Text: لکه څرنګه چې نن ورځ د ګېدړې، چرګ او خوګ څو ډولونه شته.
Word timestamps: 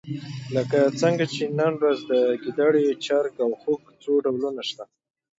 لکه 0.55 0.79
څرنګه 0.99 1.25
چې 1.33 1.43
نن 1.59 1.73
ورځ 1.81 1.99
د 2.11 2.13
ګېدړې، 2.43 2.85
چرګ 3.05 3.33
او 3.45 3.49
خوګ 3.61 3.81
څو 4.01 4.13
ډولونه 4.23 4.61
شته. 4.69 4.83